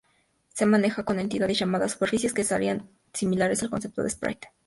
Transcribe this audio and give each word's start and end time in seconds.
Se 0.47 0.65
maneja 0.65 1.03
con 1.05 1.19
entidades 1.19 1.59
llamadas 1.59 1.91
superficies, 1.91 2.33
que 2.33 2.43
serían 2.43 2.89
similares 3.13 3.61
al 3.61 3.69
concepto 3.69 4.01
de 4.01 4.09
Sprite. 4.09 4.51